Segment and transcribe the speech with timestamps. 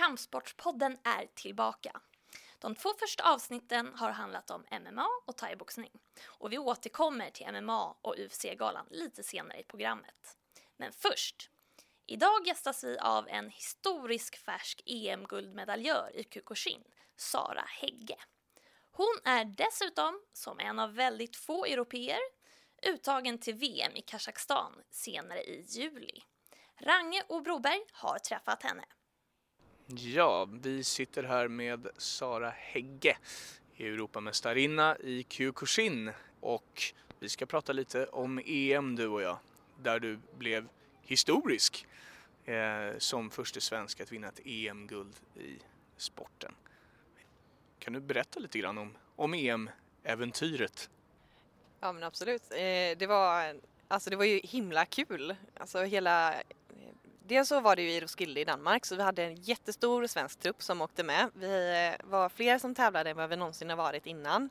[0.00, 2.00] Kampsportspodden är tillbaka.
[2.58, 5.90] De två första avsnitten har handlat om MMA och thaiboxning
[6.26, 10.36] och vi återkommer till MMA och UFC-galan lite senare i programmet.
[10.76, 11.50] Men först,
[12.06, 16.84] idag gästas vi av en historisk färsk EM-guldmedaljör i kukushin,
[17.16, 18.16] Sara Hägge.
[18.90, 22.20] Hon är dessutom, som en av väldigt få europeer,
[22.82, 26.22] uttagen till VM i Kazakstan senare i juli.
[26.76, 28.84] Range och Broberg har träffat henne.
[29.96, 33.16] Ja, vi sitter här med Sara Hägge,
[33.78, 36.10] Europamästarinna i Kyokushin
[36.40, 36.82] och
[37.18, 39.38] vi ska prata lite om EM du och jag,
[39.82, 40.68] där du blev
[41.02, 41.86] historisk
[42.44, 45.58] eh, som första svensk att vinna ett EM-guld i
[45.96, 46.54] sporten.
[47.78, 50.90] Kan du berätta lite grann om, om EM-äventyret?
[51.80, 52.42] Ja men absolut.
[52.50, 53.54] Eh, det, var,
[53.88, 55.36] alltså det var ju himla kul.
[55.56, 56.34] Alltså hela
[57.30, 60.40] Dels så var det ju i Roskilde i Danmark så vi hade en jättestor svensk
[60.40, 61.30] trupp som åkte med.
[61.34, 64.50] Vi eh, var fler som tävlade än vad vi någonsin har varit innan.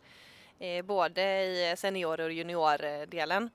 [0.60, 3.50] Eh, både i senior och juniordelen.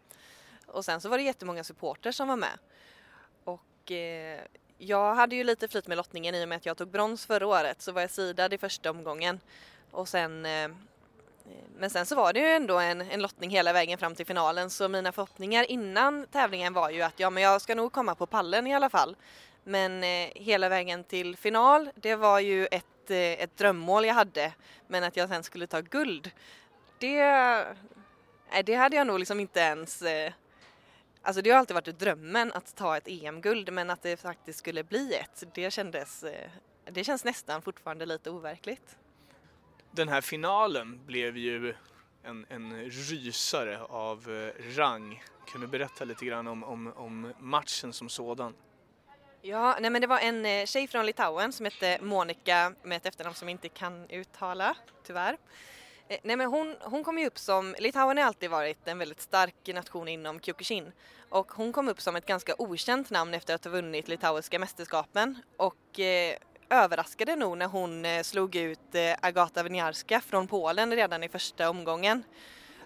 [0.67, 2.59] Och sen så var det jättemånga supporter som var med.
[3.45, 4.41] Och eh,
[4.79, 7.47] jag hade ju lite flyt med lottningen i och med att jag tog brons förra
[7.47, 9.41] året så var jag sidad i första omgången.
[9.91, 10.47] Och sen
[11.77, 14.71] men sen så var det ju ändå en, en lottning hela vägen fram till finalen
[14.71, 18.27] så mina förhoppningar innan tävlingen var ju att ja men jag ska nog komma på
[18.27, 19.17] pallen i alla fall.
[19.65, 24.53] Men eh, hela vägen till final, det var ju ett, eh, ett drömmål jag hade.
[24.87, 26.31] Men att jag sen skulle ta guld,
[26.99, 27.21] det,
[28.53, 30.33] eh, det hade jag nog liksom inte ens eh,
[31.27, 34.85] Alltså det har alltid varit drömmen att ta ett EM-guld men att det faktiskt skulle
[34.85, 36.51] bli ett, det kändes, eh,
[36.85, 38.97] det känns nästan fortfarande lite overkligt
[39.95, 41.75] den här finalen blev ju
[42.23, 45.23] en, en rysare av eh, rang.
[45.53, 48.55] Kan du berätta lite grann om, om, om matchen som sådan?
[49.43, 53.07] Ja, nej men det var en eh, tjej från Litauen som hette Monica med ett
[53.07, 55.37] efternamn som jag inte kan uttala, tyvärr.
[56.09, 59.21] Eh, nej men hon, hon kom ju upp som, Litauen har alltid varit en väldigt
[59.21, 60.93] stark nation inom Kyokushin
[61.29, 65.43] och hon kom upp som ett ganska okänt namn efter att ha vunnit litauiska mästerskapen
[65.57, 66.37] och eh,
[66.75, 71.71] överraskade nog när hon eh, slog ut eh, Agata Winiarska från Polen redan i första
[71.71, 72.23] omgången.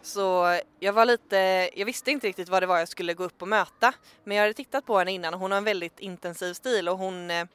[0.02, 3.42] Så jag var lite, jag visste inte riktigt vad det var jag skulle gå upp
[3.42, 3.92] och möta.
[4.24, 6.98] Men jag hade tittat på henne innan och hon har en väldigt intensiv stil och
[6.98, 7.46] hon, eh,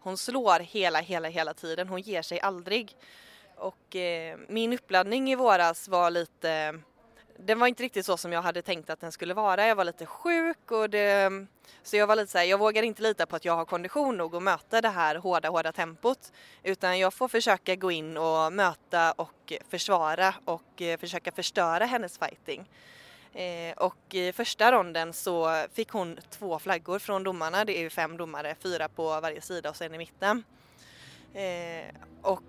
[0.00, 1.88] hon slår hela, hela, hela tiden.
[1.88, 2.96] Hon ger sig aldrig.
[3.56, 6.80] Och eh, min uppladdning i våras var lite
[7.40, 9.66] den var inte riktigt så som jag hade tänkt att den skulle vara.
[9.66, 11.46] Jag var lite sjuk och det,
[11.82, 14.16] så jag var lite så här, jag vågar inte lita på att jag har kondition
[14.16, 16.32] nog att möta det här hårda, hårda tempot.
[16.62, 22.18] Utan jag får försöka gå in och möta och försvara och eh, försöka förstöra hennes
[22.18, 22.70] fighting.
[23.34, 27.64] Eh, och i första ronden så fick hon två flaggor från domarna.
[27.64, 30.44] Det är ju fem domare, fyra på varje sida och sen i mitten.
[31.34, 32.42] Eh, och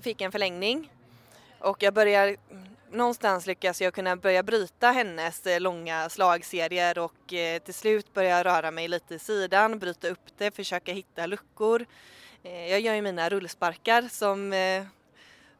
[0.00, 0.92] fick en förlängning.
[1.58, 2.36] Och jag börjar
[2.90, 8.44] någonstans lyckas jag kunna börja bryta hennes eh, långa slagserier och eh, till slut börja
[8.44, 11.86] röra mig lite i sidan, bryta upp det, försöka hitta luckor.
[12.42, 14.54] Eh, jag gör ju mina rullsparkar som,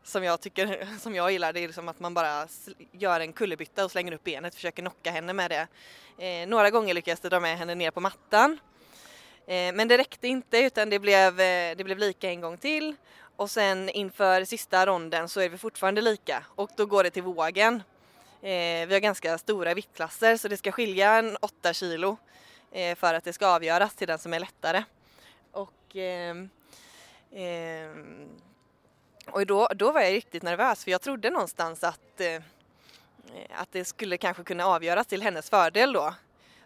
[0.03, 2.47] som jag tycker, som jag gillar, det är som att man bara
[2.93, 5.67] gör en kullerbytta och slänger upp benet, försöker knocka henne med det.
[6.47, 8.59] Några gånger lyckas jag dra med henne ner på mattan.
[9.47, 11.37] Men det räckte inte utan det blev,
[11.77, 12.97] det blev lika en gång till
[13.37, 17.23] och sen inför sista ronden så är vi fortfarande lika och då går det till
[17.23, 17.83] vågen.
[18.43, 22.17] Eh, vi har ganska stora viktklasser så det ska skilja en 8 kilo
[22.73, 24.85] eh, för att det ska avgöras till den som är lättare.
[25.53, 26.49] Och, ehm,
[27.31, 27.91] eh,
[29.31, 32.43] och då, då var jag riktigt nervös för jag trodde någonstans att, eh,
[33.51, 36.15] att det skulle kanske kunna avgöras till hennes fördel då.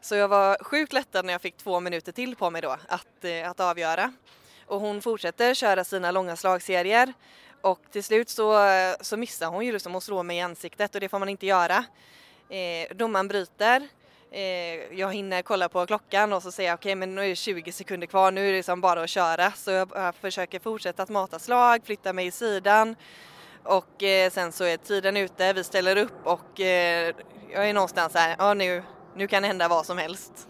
[0.01, 3.25] Så jag var sjukt lättad när jag fick två minuter till på mig då att,
[3.25, 4.13] eh, att avgöra
[4.71, 7.13] och hon fortsätter köra sina långa slagserier
[7.61, 8.59] och till slut så,
[9.01, 11.47] så missar hon ju liksom att slå mig i ansiktet och det får man inte
[11.47, 11.85] göra.
[12.49, 13.89] Eh, domaren bryter.
[14.33, 17.29] Eh, jag hinner kolla på klockan och så säger jag okej okay, men nu är
[17.29, 19.53] det 20 sekunder kvar, nu är det liksom bara att köra.
[19.53, 22.97] Så jag, jag försöker fortsätta att mata slag, flytta mig i sidan
[23.65, 27.15] och eh, sen så är tiden ute, vi ställer upp och eh,
[27.53, 28.83] jag är någonstans här, ja nu,
[29.17, 30.49] nu kan det hända vad som helst.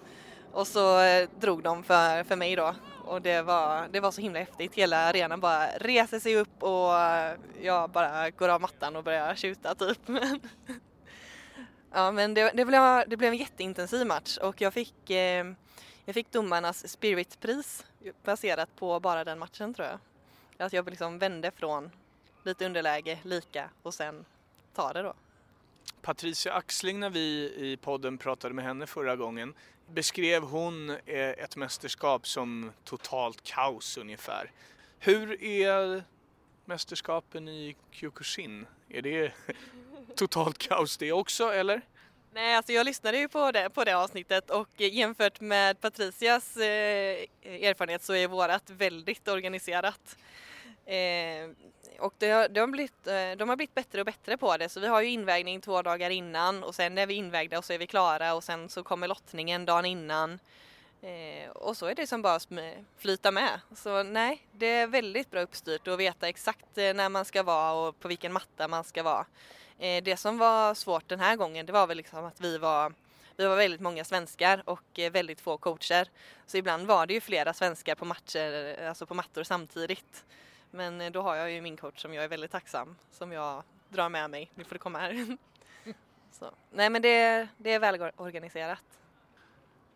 [0.52, 2.74] Och så eh, drog de för, för mig då
[3.10, 4.74] och det var, det var så himla häftigt.
[4.74, 6.92] Hela arenan bara reser sig upp och
[7.62, 9.98] jag bara går av mattan och börjar tjuta typ.
[11.92, 15.52] ja men det, det, blev, det blev en jätteintensiv match och jag fick, eh,
[16.04, 17.86] jag fick domarnas spiritpris
[18.24, 19.98] baserat på bara den matchen tror jag.
[20.66, 21.90] Att jag liksom vände från
[22.44, 24.24] lite underläge, lika och sen
[24.74, 25.14] ta det då.
[26.02, 29.54] Patricia Axling när vi i podden pratade med henne förra gången
[29.94, 34.50] beskrev hon eh, ett mästerskap som totalt kaos ungefär.
[34.98, 36.04] Hur är
[36.64, 38.66] mästerskapen i Kyokushin?
[38.88, 39.32] Är det
[40.16, 41.82] totalt kaos det också eller?
[42.32, 47.26] Nej, alltså jag lyssnade ju på det, på det avsnittet och jämfört med Patricias eh,
[47.42, 50.16] erfarenhet så är vårat väldigt organiserat.
[50.90, 51.50] Eh,
[51.98, 54.68] och det har, de, har blivit, eh, de har blivit bättre och bättre på det
[54.68, 57.72] så vi har ju invägning två dagar innan och sen är vi invägda och så
[57.72, 60.38] är vi klara och sen så kommer lottningen dagen innan.
[61.02, 62.40] Eh, och så är det som bara
[62.98, 63.60] flyta med.
[63.76, 67.72] Så nej, det är väldigt bra uppstyrt att veta exakt eh, när man ska vara
[67.72, 69.26] och på vilken matta man ska vara.
[69.78, 72.92] Eh, det som var svårt den här gången det var väl liksom att vi var
[73.36, 76.08] vi var väldigt många svenskar och eh, väldigt få coacher.
[76.46, 80.24] Så ibland var det ju flera svenskar på matcher, alltså på mattor samtidigt.
[80.70, 83.62] Men eh, då har jag ju min coach som jag är väldigt tacksam, som jag
[83.88, 84.50] drar med mig.
[84.54, 85.36] Nu får du komma här.
[86.32, 86.50] Så.
[86.70, 88.82] Nej men det, det är väl organiserat.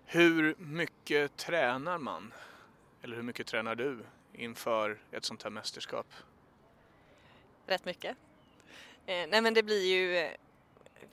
[0.07, 2.33] Hur mycket tränar man?
[3.03, 3.99] Eller hur mycket tränar du
[4.33, 6.07] inför ett sånt här mästerskap?
[7.67, 8.17] Rätt mycket.
[9.07, 10.31] Eh, nej men det blir ju eh,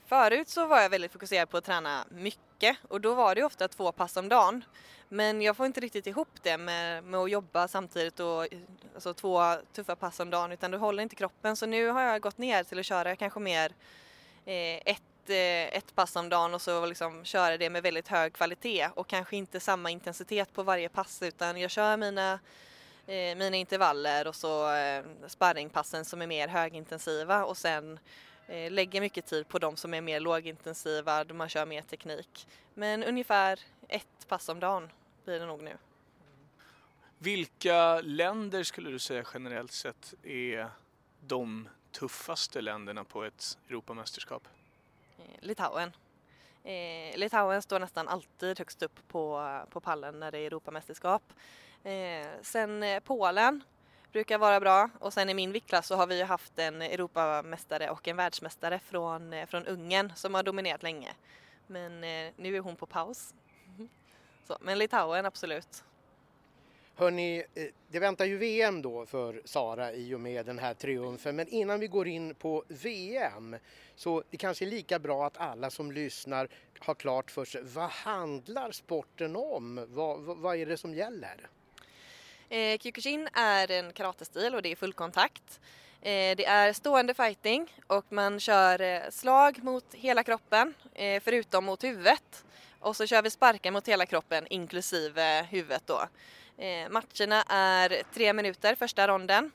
[0.05, 3.67] Förut så var jag väldigt fokuserad på att träna mycket och då var det ofta
[3.67, 4.63] två pass om dagen.
[5.09, 8.47] Men jag får inte riktigt ihop det med, med att jobba samtidigt och
[8.93, 11.55] alltså två tuffa pass om dagen utan det håller inte kroppen.
[11.55, 13.71] Så nu har jag gått ner till att köra kanske mer
[14.45, 18.33] eh, ett, eh, ett pass om dagen och så liksom köra det med väldigt hög
[18.33, 22.39] kvalitet och kanske inte samma intensitet på varje pass utan jag kör mina
[23.07, 27.99] eh, mina intervaller och så eh, sparringpassen som är mer högintensiva och sen
[28.47, 32.47] eh, lägger mycket tid på de som är mer lågintensiva då man kör mer teknik.
[32.73, 34.89] Men ungefär ett pass om dagen
[35.25, 35.77] blir det nog nu.
[37.17, 40.69] Vilka länder skulle du säga generellt sett är
[41.19, 44.47] de tuffaste länderna på ett Europamästerskap?
[45.17, 45.91] Eh, Litauen.
[46.63, 51.33] Eh, Litauen står nästan alltid högst upp på, på pallen när det är Europamästerskap.
[51.83, 53.63] Eh, sen eh, Polen
[54.11, 57.89] brukar vara bra och sen i min viktklass så har vi ju haft en Europamästare
[57.89, 61.09] och en världsmästare från, eh, från Ungern som har dominerat länge.
[61.67, 63.33] Men eh, nu är hon på paus.
[64.47, 65.83] Så, men Litauen absolut.
[66.95, 71.35] Hörni, eh, det väntar ju VM då för Sara i och med den här triumfen.
[71.35, 73.55] Men innan vi går in på VM
[73.95, 76.47] så det kanske är lika bra att alla som lyssnar
[76.79, 79.85] har klart för sig vad handlar sporten om?
[79.89, 81.49] Vad, vad är det som gäller?
[82.51, 85.59] Eh, Kyokushin är en karatestil och det är fullkontakt.
[86.01, 91.65] Eh, det är stående fighting och man kör eh, slag mot hela kroppen eh, förutom
[91.65, 92.45] mot huvudet.
[92.79, 96.07] Och så kör vi sparkar mot hela kroppen inklusive huvudet då.
[96.57, 99.51] Eh, matcherna är tre minuter första ronden.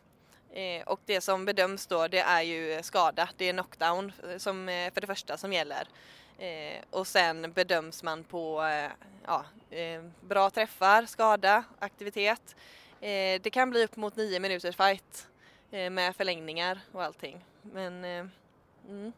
[0.52, 4.68] Eh, och det som bedöms då det är ju skada, det är knockdown eh, som,
[4.68, 5.88] eh, för det första som gäller.
[6.38, 8.90] Eh, och sen bedöms man på eh,
[9.26, 12.56] ja, eh, bra träffar, skada, aktivitet.
[13.00, 15.28] Eh, det kan bli upp mot nio minuters fight
[15.70, 17.44] eh, med förlängningar och allting.
[17.62, 18.26] Men eh,
[18.88, 19.12] mm.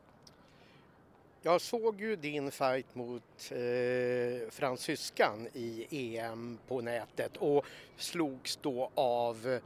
[1.43, 7.67] Jag såg ju din fight mot eh, fransyskan i EM på nätet och
[7.97, 9.61] slogs då av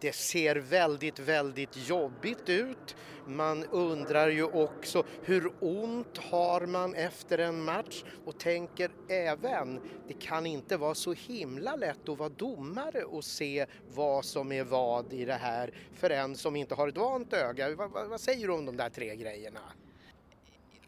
[0.00, 2.96] det ser väldigt, väldigt jobbigt ut.
[3.26, 10.14] Man undrar ju också hur ont har man efter en match och tänker även, det
[10.14, 15.12] kan inte vara så himla lätt att vara domare och se vad som är vad
[15.12, 17.74] i det här för en som inte har ett vant öga.
[17.74, 19.60] Vad, vad, vad säger du om de där tre grejerna?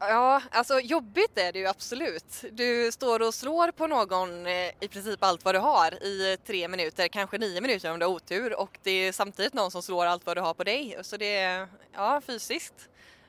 [0.02, 2.44] Ja, alltså jobbigt är det ju absolut.
[2.52, 6.36] Du står och slår på någon eh, i princip allt vad du har i eh,
[6.46, 9.82] tre minuter, kanske nio minuter om du har otur och det är samtidigt någon som
[9.82, 10.96] slår allt vad du har på dig.
[11.02, 12.88] Så det är, ja, fysiskt,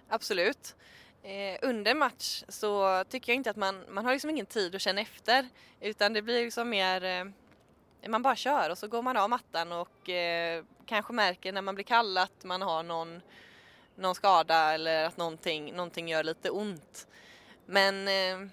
[0.09, 0.75] absolut.
[1.23, 4.81] Eh, under match så tycker jag inte att man, man har liksom ingen tid att
[4.81, 5.49] känna efter
[5.79, 9.71] utan det blir liksom mer eh, man bara kör och så går man av mattan
[9.71, 13.21] och eh, kanske märker när man blir kall att man har någon
[13.95, 17.07] någon skada eller att någonting, någonting gör lite ont.
[17.65, 18.49] Men eh,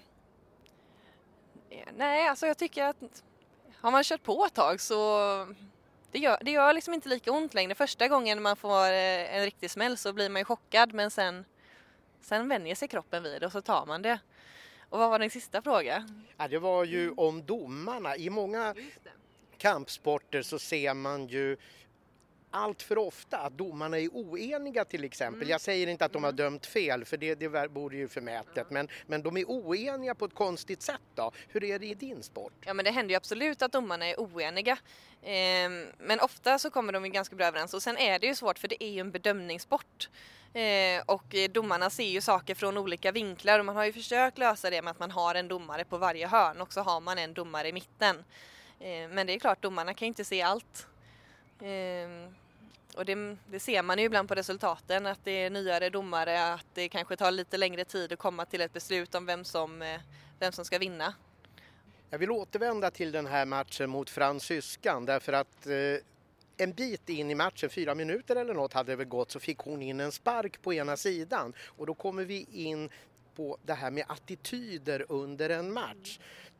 [1.97, 3.23] nej, alltså jag tycker att
[3.75, 5.19] har man kört på ett tag så
[6.11, 7.75] det gör, det gör liksom inte lika ont längre.
[7.75, 11.45] Första gången man får eh, en riktig smäll så blir man ju chockad men sen,
[12.21, 14.19] sen vänjer sig kroppen vid det och så tar man det.
[14.89, 16.07] Och vad var din sista fråga?
[16.37, 18.15] Ja, det var ju om domarna.
[18.15, 18.75] I många
[19.57, 21.57] kampsporter så ser man ju
[22.51, 25.41] allt för ofta att domarna är oeniga till exempel.
[25.41, 25.49] Mm.
[25.49, 26.35] Jag säger inte att de har mm.
[26.35, 30.35] dömt fel för det, det vore ju förmätet men, men de är oeniga på ett
[30.35, 31.31] konstigt sätt då.
[31.47, 32.53] Hur är det i din sport?
[32.65, 34.77] Ja men det händer ju absolut att domarna är oeniga.
[35.23, 38.35] Ehm, men ofta så kommer de ju ganska bra överens och sen är det ju
[38.35, 40.09] svårt för det är ju en bedömningssport.
[40.53, 44.69] Eh, och domarna ser ju saker från olika vinklar och man har ju försökt lösa
[44.69, 47.33] det med att man har en domare på varje hörn och så har man en
[47.33, 48.23] domare i mitten.
[48.79, 50.87] Eh, men det är klart, domarna kan inte se allt.
[51.61, 52.35] Ehm,
[52.95, 56.65] och det, det, ser man ju ibland på resultaten att det är nyare domare, att
[56.73, 59.99] det kanske tar lite längre tid att komma till ett beslut om vem som, eh,
[60.39, 61.13] vem som ska vinna.
[62.09, 65.73] Jag vill återvända till den här matchen mot fransyskan därför att eh,
[66.57, 69.57] en bit in i matchen, fyra minuter eller något hade det väl gått, så fick
[69.57, 72.89] hon in en spark på ena sidan och då kommer vi in
[73.35, 76.19] på det här med attityder under en match.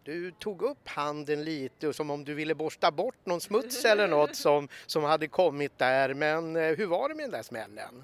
[0.09, 4.35] Du tog upp handen lite som om du ville borsta bort någon smuts eller något
[4.35, 6.13] som, som hade kommit där.
[6.13, 8.03] Men eh, hur var det med den där smällen?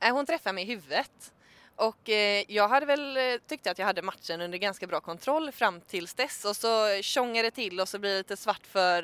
[0.00, 1.32] Eh, hon träffade mig i huvudet.
[1.76, 5.80] Och eh, jag hade väl tyckt att jag hade matchen under ganska bra kontroll fram
[5.80, 9.02] tills dess och så tjongar det till och så blir det lite svart för,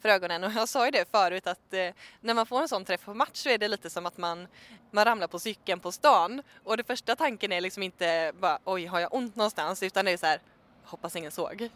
[0.00, 1.74] för ögonen och jag sa ju det förut att
[2.20, 4.46] när man får en sån träff på match så är det lite som att man,
[4.90, 8.86] man ramlar på cykeln på stan och det första tanken är liksom inte bara oj
[8.86, 10.40] har jag ont någonstans utan det är så här
[10.84, 11.68] hoppas ingen såg.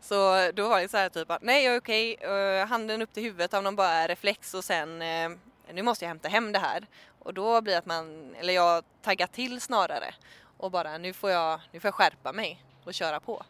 [0.00, 3.12] Så då var det så här typ att nej jag är okej, uh, handen upp
[3.12, 5.36] till huvudet av någon bara reflex och sen uh,
[5.72, 6.86] nu måste jag hämta hem det här.
[7.18, 10.14] Och då blir att man, eller jag taggar till snarare
[10.56, 13.44] och bara nu får jag, nu får jag skärpa mig och köra på.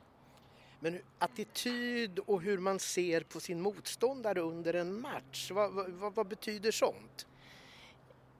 [0.80, 6.26] Men attityd och hur man ser på sin motståndare under en match, vad, vad, vad
[6.26, 7.26] betyder sånt?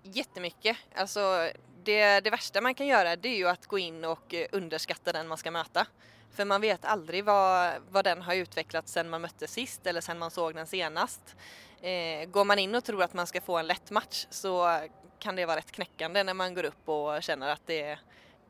[0.03, 0.77] Jättemycket.
[0.95, 1.51] Alltså
[1.85, 5.29] det, det värsta man kan göra det är ju att gå in och underskatta den
[5.29, 5.87] man ska möta.
[6.35, 10.19] För man vet aldrig vad, vad den har utvecklats sen man mötte sist eller sen
[10.19, 11.37] man såg den senast.
[11.81, 14.81] Eh, går man in och tror att man ska få en lätt match så
[15.19, 17.99] kan det vara rätt knäckande när man går upp och känner att det,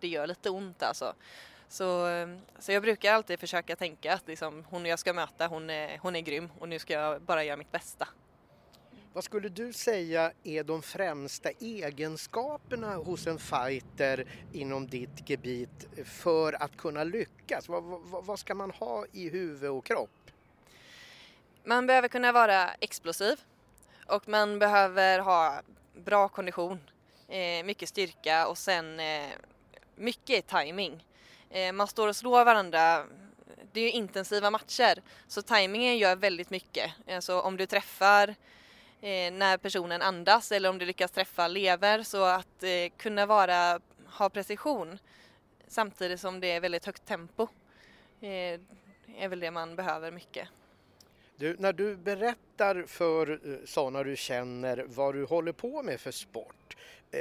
[0.00, 1.14] det gör lite ont alltså.
[1.68, 2.08] Så,
[2.58, 6.16] så jag brukar alltid försöka tänka att liksom, hon jag ska möta, hon är, hon
[6.16, 8.08] är grym och nu ska jag bara göra mitt bästa.
[9.14, 16.62] Vad skulle du säga är de främsta egenskaperna hos en fighter inom ditt gebit för
[16.62, 17.68] att kunna lyckas?
[17.68, 20.30] Vad, vad, vad ska man ha i huvud och kropp?
[21.64, 23.40] Man behöver kunna vara explosiv
[24.06, 25.62] och man behöver ha
[26.04, 26.80] bra kondition,
[27.28, 29.30] eh, mycket styrka och sen eh,
[29.97, 31.06] mycket timing.
[31.50, 33.06] Eh, man står och slår varandra
[33.73, 36.90] det är ju intensiva matcher så tajmingen gör väldigt mycket.
[37.11, 38.35] Alltså om du träffar eh,
[39.04, 43.80] Eh, när personen andas eller om du lyckas träffa lever så att eh, kunna vara,
[44.06, 44.99] ha precision
[45.66, 47.49] samtidigt som det är väldigt högt tempo
[48.20, 48.61] eh,
[49.16, 50.49] är väl det man behöver mycket.
[51.37, 56.11] Du, när du berättar för eh, sådana du känner vad du håller på med för
[56.11, 56.76] sport,
[57.11, 57.20] eh,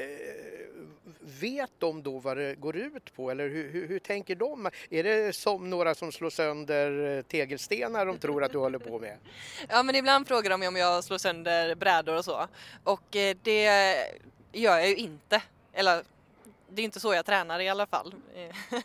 [1.24, 4.70] vet de då vad det går ut på eller hur, hur, hur, tänker de?
[4.90, 9.00] Är det som några som slår sönder eh, tegelstenar de tror att du håller på
[9.00, 9.18] med?
[9.70, 12.48] Ja men ibland frågar de om jag slår sönder brädor och så
[12.84, 13.64] och eh, det
[14.52, 15.42] gör jag ju inte.
[15.74, 16.04] Eller
[16.70, 18.16] det är inte så jag tränar i alla fall.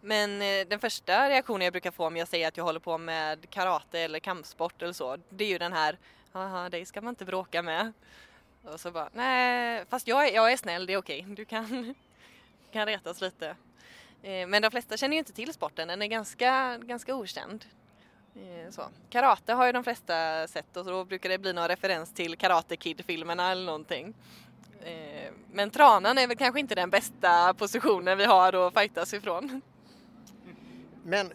[0.00, 2.98] Men eh, den första reaktionen jag brukar få om jag säger att jag håller på
[2.98, 5.98] med karate eller kampsport eller så, det är ju den här,
[6.32, 7.92] haha dig ska man inte bråka med.
[8.62, 11.94] Och så bara, nej, fast jag är, jag är snäll, det är okej, du kan,
[12.72, 13.56] kan retas lite.
[14.22, 17.64] Eh, men de flesta känner ju inte till sporten, den är ganska, ganska okänd.
[18.34, 18.82] Eh, så.
[19.10, 22.76] Karate har ju de flesta sett och då brukar det bli någon referens till Karate
[22.76, 24.14] Kid-filmerna eller någonting.
[24.84, 29.62] Eh, men tranan är väl kanske inte den bästa positionen vi har att fightas ifrån.
[31.04, 31.32] Men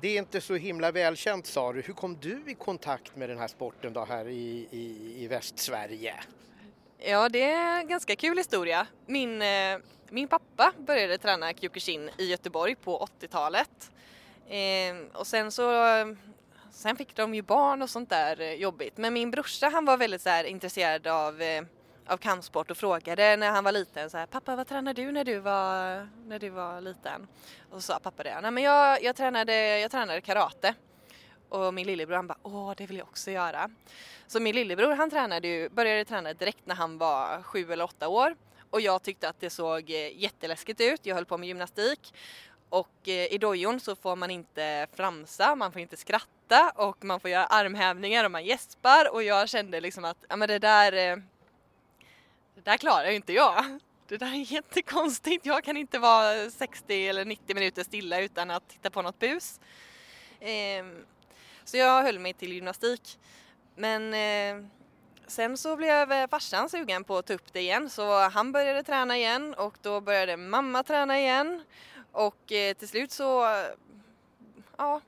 [0.00, 1.80] det är inte så himla välkänt sa du.
[1.80, 6.14] Hur kom du i kontakt med den här sporten då här i, i, i Västsverige?
[7.02, 8.86] Ja, det är en ganska kul historia.
[9.06, 9.78] Min, eh,
[10.08, 13.90] min pappa började träna Kyokushin i Göteborg på 80-talet.
[14.48, 15.72] Eh, och sen så
[16.72, 18.96] Sen fick de ju barn och sånt där eh, jobbigt.
[18.96, 21.64] Men min brorsa han var väldigt så här, intresserad av, eh,
[22.06, 25.24] av kampsport och frågade när han var liten så här, pappa vad tränade du när
[25.24, 27.26] du var, när du var liten?
[27.70, 30.74] Och så sa pappa det, nej men jag, jag, tränade, jag tränade karate.
[31.50, 33.70] Och min lillebror han bara, åh det vill jag också göra.
[34.26, 38.08] Så min lillebror han tränade ju, började träna direkt när han var sju eller åtta
[38.08, 38.36] år.
[38.70, 41.06] Och jag tyckte att det såg eh, jätteläskigt ut.
[41.06, 42.14] Jag höll på med gymnastik.
[42.68, 47.20] Och eh, i dojon så får man inte framsa, man får inte skratta och man
[47.20, 50.92] får göra armhävningar och man gäspar och jag kände liksom att ja men det där
[50.92, 51.16] eh,
[52.54, 53.64] det där klarar ju inte jag.
[54.08, 55.46] Det där är jättekonstigt.
[55.46, 59.60] Jag kan inte vara 60 eller 90 minuter stilla utan att titta på något bus.
[60.40, 61.04] Ehm,
[61.70, 63.18] så jag höll mig till gymnastik.
[63.76, 64.66] Men eh,
[65.26, 68.82] sen så blev eh, farsan sugen på att ta upp det igen så han började
[68.82, 71.62] träna igen och då började mamma träna igen.
[72.12, 73.46] Och eh, till slut så,
[74.76, 75.00] ja,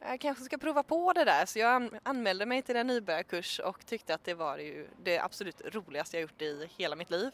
[0.00, 3.86] jag kanske ska prova på det där så jag anmälde mig till en nybörjarkurs och
[3.86, 7.30] tyckte att det var ju det absolut roligaste jag gjort i hela mitt liv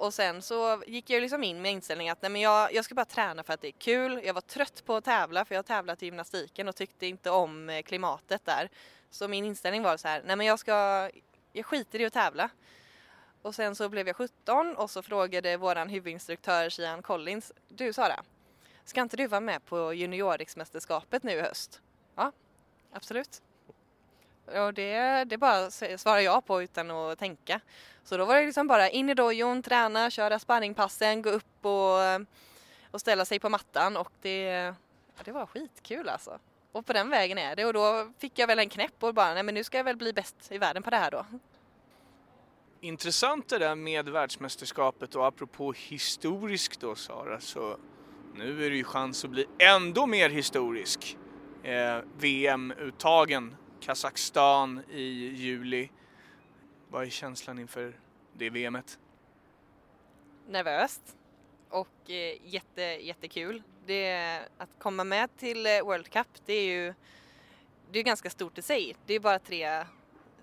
[0.00, 2.94] och sen så gick jag liksom in med inställningen att nej men jag, jag ska
[2.94, 4.20] bara träna för att det är kul.
[4.24, 7.30] Jag var trött på att tävla för jag har tävlat i gymnastiken och tyckte inte
[7.30, 8.70] om eh, klimatet där.
[9.10, 11.10] Så min inställning var så här, nej men jag ska,
[11.52, 12.50] jag skiter i att tävla.
[13.42, 18.22] Och sen så blev jag 17 och så frågade våran huvudinstruktör Sian Collins, du Sara,
[18.84, 21.80] ska inte du vara med på juniorriksmästerskapet nu i höst?
[22.14, 22.32] Ja,
[22.92, 23.42] absolut.
[24.58, 27.60] Och det, det bara svarar jag på utan att tänka.
[28.04, 31.98] Så då var det liksom bara in i dojon, träna, köra sparringpassen, gå upp och,
[32.90, 34.42] och ställa sig på mattan och det,
[35.16, 36.38] ja, det var skitkul alltså.
[36.72, 39.34] Och på den vägen är det och då fick jag väl en knäpp och bara,
[39.34, 41.26] nej men nu ska jag väl bli bäst i världen på det här då.
[42.80, 47.76] Intressant det där med världsmästerskapet och apropå historiskt då Sara, så
[48.34, 51.16] nu är det ju chans att bli ändå mer historisk.
[51.62, 55.02] Eh, VM-uttagen, Kazakstan i
[55.34, 55.90] juli.
[56.88, 57.94] Vad är känslan inför
[58.32, 58.98] det VMet?
[60.48, 61.16] Nervöst
[61.68, 63.62] och eh, jätte, jättekul.
[63.86, 66.94] Det, att komma med till eh, World Cup det är ju
[67.90, 68.96] det är ganska stort i sig.
[69.06, 69.84] Det är bara tre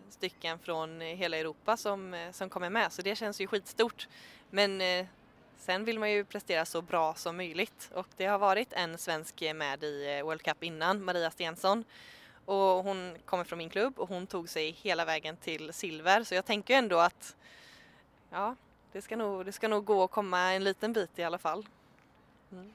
[0.10, 4.08] stycken från eh, hela Europa som, som kommer med så det känns ju skitstort.
[4.50, 4.82] Men
[5.58, 9.44] sen vill man ju prestera så bra som möjligt och det har varit en svensk
[9.56, 11.84] med i World Cup innan, Maria Stensson.
[12.48, 16.36] Och hon kommer från min klubb och hon tog sig hela vägen till silver så
[16.36, 17.36] jag tänker ändå att
[18.30, 18.56] ja,
[18.92, 21.68] det ska nog, det ska nog gå att komma en liten bit i alla fall.
[22.52, 22.74] Mm.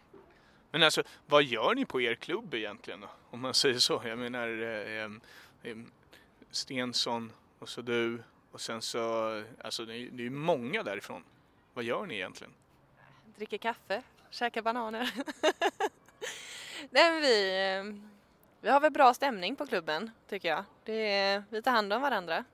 [0.71, 3.09] Men alltså, vad gör ni på er klubb egentligen då?
[3.31, 4.03] Om man säger så.
[4.05, 5.11] Jag menar, eh,
[5.63, 5.77] eh,
[6.51, 11.25] Stensson och så du och sen så, alltså det är ju många därifrån.
[11.75, 12.53] Vad gör ni egentligen?
[13.37, 15.11] Dricker kaffe, käkar bananer.
[16.91, 18.12] Nej vi,
[18.63, 20.65] vi har väl bra stämning på klubben tycker jag.
[20.85, 22.45] Det är, vi tar hand om varandra.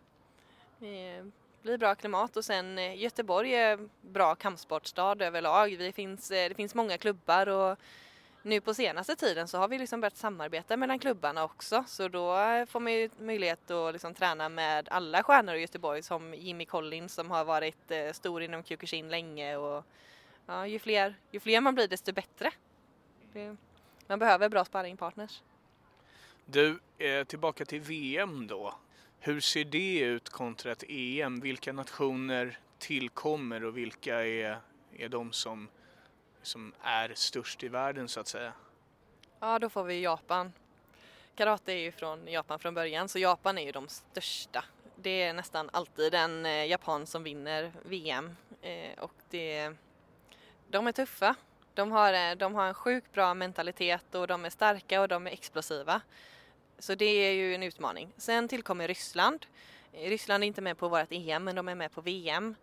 [0.79, 1.25] Det
[1.63, 5.77] blir bra klimat och sen eh, Göteborg är bra kampsportstad överlag.
[5.79, 7.79] Vi finns, eh, det finns många klubbar och
[8.43, 12.39] nu på senaste tiden så har vi liksom börjat samarbeta mellan klubbarna också så då
[12.39, 16.65] eh, får man ju möjlighet att liksom träna med alla stjärnor i Göteborg som Jimmy
[16.65, 19.85] Collins som har varit stor inom Kyokushin länge och
[20.47, 22.51] ja, ju, fler, ju fler man blir desto bättre.
[24.07, 25.43] Man behöver bra sparringpartners.
[26.51, 28.75] Du, eh, tillbaka till VM då.
[29.19, 31.41] Hur ser det ut kontra ett EM?
[31.41, 34.61] Vilka nationer tillkommer och vilka är,
[34.97, 35.69] är de som
[36.43, 38.53] som är störst i världen så att säga?
[39.41, 40.53] Ja, då får vi Japan.
[41.35, 44.65] Karate är ju från Japan från början så Japan är ju de största.
[44.97, 49.73] Det är nästan alltid en eh, japan som vinner VM eh, och det,
[50.69, 51.35] de är tuffa.
[51.75, 55.27] De har, eh, de har en sjukt bra mentalitet och de är starka och de
[55.27, 56.01] är explosiva.
[56.79, 58.09] Så det är ju en utmaning.
[58.17, 59.47] Sen tillkommer Ryssland.
[59.93, 62.55] Ryssland är inte med på vårt EM men de är med på VM.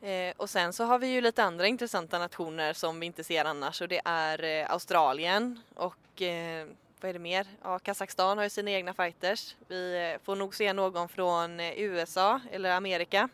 [0.00, 3.44] Eh, och sen så har vi ju lite andra intressanta nationer som vi inte ser
[3.44, 6.66] annars och det är eh, Australien och eh,
[7.00, 7.46] vad är det mer?
[7.62, 9.56] Ja, Kazakstan har ju sina egna fighters.
[9.68, 13.28] Vi eh, får nog se någon från eh, USA eller Amerika.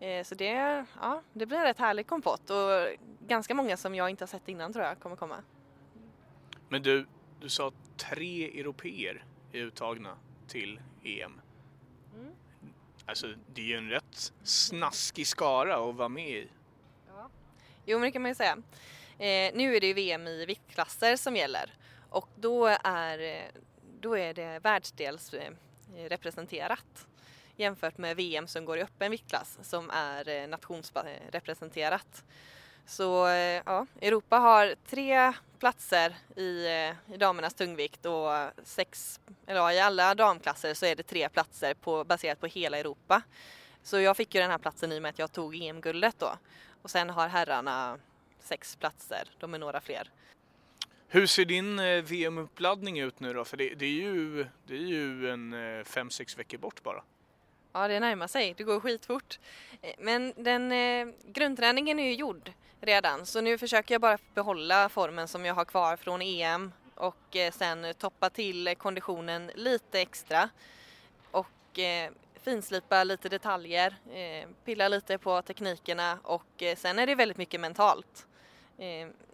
[0.00, 2.88] Eh, så det, ja, det blir en rätt härlig kompott och
[3.26, 5.36] ganska många som jag inte har sett innan tror jag kommer komma.
[6.68, 7.06] Men du,
[7.40, 10.16] du sa tre europeer är uttagna
[10.48, 11.40] till EM.
[13.06, 16.48] Alltså det är ju en rätt snaskig skara att vara med i.
[17.08, 17.30] Ja.
[17.86, 18.56] Jo men det kan man ju säga.
[19.18, 21.74] Eh, nu är det ju VM i viktklasser som gäller
[22.10, 23.50] och då är,
[24.00, 25.52] då är det världsdels eh,
[26.08, 27.06] representerat
[27.56, 32.24] jämfört med VM som går i öppen viktklass som är eh, nationsrepresenterat.
[32.88, 38.30] Så eh, ja, Europa har tre platser i, eh, i damernas tungvikt och
[38.62, 42.78] sex, eller ja, i alla damklasser så är det tre platser på, baserat på hela
[42.78, 43.22] Europa.
[43.82, 46.38] Så jag fick ju den här platsen i och med att jag tog EM-guldet då.
[46.82, 47.98] Och sen har herrarna
[48.40, 50.10] sex platser, de är några fler.
[51.08, 53.44] Hur ser din eh, VM-uppladdning ut nu då?
[53.44, 57.02] För det, det, är ju, det är ju en fem, sex veckor bort bara.
[57.72, 58.54] Ja, det närmar sig.
[58.56, 59.38] Det går skitfort.
[59.98, 65.28] Men den eh, grundträningen är ju gjord redan så nu försöker jag bara behålla formen
[65.28, 70.48] som jag har kvar från EM och eh, sen toppa till konditionen lite extra
[71.30, 77.38] och eh, finslipa lite detaljer, eh, pilla lite på teknikerna och sen är det väldigt
[77.38, 78.26] mycket mentalt.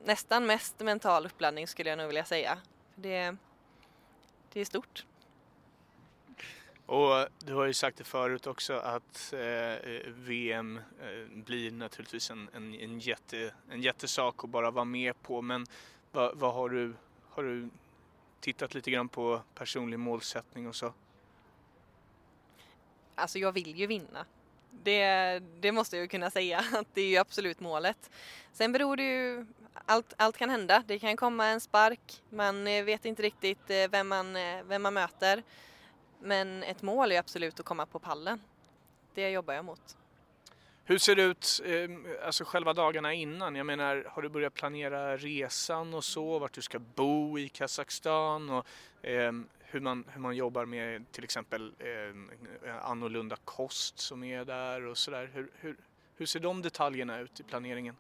[0.04, 2.58] Nästan mest mental uppladdning skulle jag nog vilja säga.
[2.94, 3.36] Det,
[4.52, 5.04] det är stort.
[6.86, 11.70] Och eh, du har ju sagt det förut också att eh, eh VM eh, blir
[11.70, 15.66] naturligtvis en, en, en, jätte, en jättesak att bara vara med på men
[16.12, 16.94] vad, vad, har, du,
[17.30, 17.68] har du
[18.40, 20.92] tittat lite grann på personlig målsättning och så?
[23.14, 24.26] Alltså jag vill ju vinna.
[24.70, 28.10] Det, det måste jag kunna säga att det är ju absolut målet.
[28.52, 29.46] Sen beror det ju,
[29.86, 30.84] allt, allt kan hända.
[30.86, 34.32] Det kan komma en spark, man eh, vet inte riktigt vem man,
[34.68, 35.42] vem man möter.
[36.20, 38.40] Men ett mål är absolut att komma på pallen.
[39.14, 39.96] Det jobbar jag mot.
[40.86, 43.56] Hur ser det ut eh, alltså själva dagarna innan?
[43.56, 48.50] Jag menar, har du börjat planera resan och så, vart du ska bo i Kazakstan
[48.50, 48.66] och
[49.02, 54.86] eh, hur, man, hur man jobbar med till exempel eh, annorlunda kost som är där
[54.86, 55.30] och sådär.
[55.34, 55.76] Hur, hur,
[56.16, 57.96] hur ser de detaljerna ut i planeringen?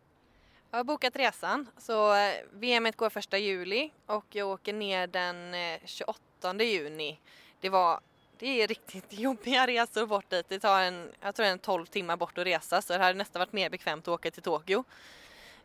[0.70, 5.54] Jag har bokat resan, så eh, VM går första juli och jag åker ner den
[5.84, 7.20] 28 eh, juni.
[7.64, 8.00] Det var
[8.38, 10.48] det är riktigt jobbiga resor bort dit.
[10.48, 13.40] Det tar en, jag tror en 12 timmar bort att resa så det hade nästan
[13.40, 14.84] varit mer bekvämt att åka till Tokyo.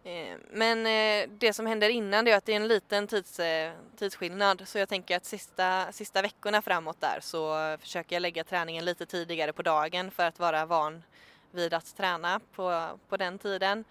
[0.04, 3.40] Eh, men eh, det som händer innan det är att det är en liten tids,
[3.40, 8.44] eh, tidsskillnad så jag tänker att sista, sista veckorna framåt där så försöker jag lägga
[8.44, 11.04] träningen lite tidigare på dagen för att vara van
[11.52, 13.86] vid att träna på, på den tiden.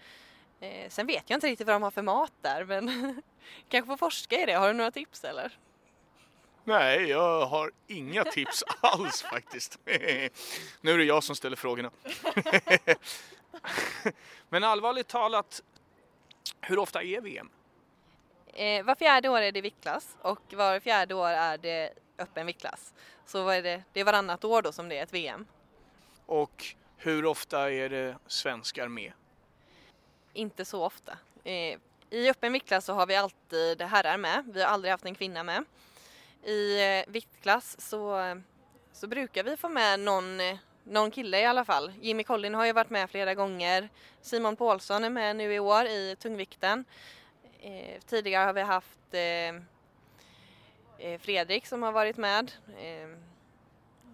[0.87, 3.21] Sen vet jag inte riktigt vad de har för mat där men
[3.69, 4.53] kanske får forska i det.
[4.53, 5.57] Har du några tips eller?
[6.69, 9.79] Nej, jag har inga tips alls faktiskt.
[10.81, 11.91] nu är det jag som ställer frågorna.
[14.49, 15.63] Men allvarligt talat,
[16.61, 17.49] hur ofta är VM?
[18.53, 22.93] Eh, var fjärde år är det viktklass och var fjärde år är det öppen viktklass.
[23.25, 25.45] Så är det, det är varannat år då som det är ett VM.
[26.25, 26.65] Och
[26.97, 29.11] hur ofta är det svenskar med?
[30.33, 31.17] Inte så ofta.
[31.43, 31.77] Eh,
[32.09, 34.43] I öppen viktklass så har vi alltid herrar med.
[34.53, 35.65] Vi har aldrig haft en kvinna med.
[36.43, 38.35] I eh, viktklass så,
[38.91, 41.91] så brukar vi få med någon, eh, någon kille i alla fall.
[42.01, 43.89] Jimmy Collin har ju varit med flera gånger.
[44.21, 46.85] Simon Paulsson är med nu i år i tungvikten.
[47.59, 49.55] Eh, tidigare har vi haft eh,
[50.97, 52.51] eh Fredrik som har varit med.
[52.77, 53.09] Eh,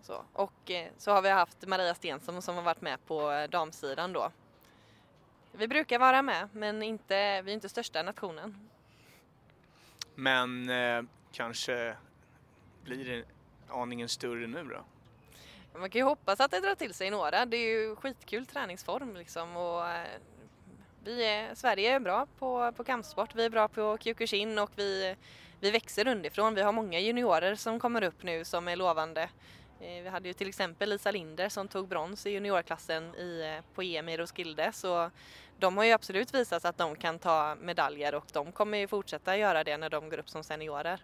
[0.01, 0.23] så.
[0.33, 4.31] Och så har vi haft Maria Stensson som har varit med på damsidan då.
[5.51, 8.69] Vi brukar vara med men inte, vi är inte största nationen.
[10.15, 11.95] Men eh, kanske
[12.85, 13.25] blir det
[13.69, 14.85] aningen större nu då?
[15.79, 17.45] Man kan ju hoppas att det drar till sig några.
[17.45, 20.07] Det är ju skitkul träningsform liksom och eh,
[21.03, 25.15] vi är, Sverige är bra på, på kampsport, vi är bra på Kyokushin och vi,
[25.59, 26.55] vi växer underifrån.
[26.55, 29.29] Vi har många juniorer som kommer upp nu som är lovande.
[29.81, 33.75] Eh, vi hade ju till exempel Lisa Linder som tog brons i juniorklassen i, eh,
[33.75, 35.11] på EM i Roskilde så
[35.59, 39.37] de har ju absolut visat att de kan ta medaljer och de kommer ju fortsätta
[39.37, 41.01] göra det när de går upp som seniorer.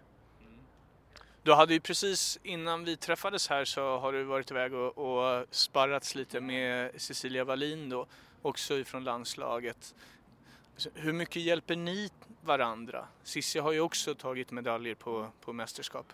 [1.44, 5.46] Du hade ju precis innan vi träffades här så har du varit iväg och, och
[5.50, 8.06] sparrats lite med Cecilia Wallin då,
[8.42, 9.94] också ifrån landslaget.
[10.94, 12.10] Hur mycket hjälper ni
[12.44, 13.06] varandra?
[13.22, 16.12] Cissi har ju också tagit medaljer på, på mästerskap.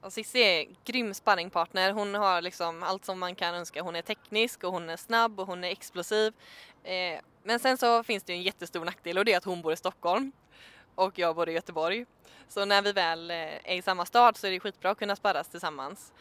[0.00, 1.92] Och Cissi är grym sparringpartner.
[1.92, 3.82] Hon har liksom allt som man kan önska.
[3.82, 6.32] Hon är teknisk och hon är snabb och hon är explosiv.
[6.84, 9.72] Eh, men sen så finns det en jättestor nackdel och det är att hon bor
[9.72, 10.32] i Stockholm
[10.94, 12.06] och jag bor i Göteborg.
[12.48, 15.16] Så när vi väl eh, är i samma stad så är det skitbra att kunna
[15.16, 16.12] sparras tillsammans.